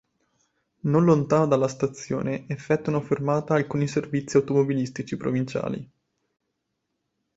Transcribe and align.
Non 0.89 1.03
lontano 1.03 1.45
della 1.45 1.67
stazione 1.67 2.45
effettuano 2.47 3.01
fermata 3.01 3.53
alcuni 3.53 3.87
servizi 3.87 4.37
automobilistici 4.37 5.15
provinciali. 5.15 5.91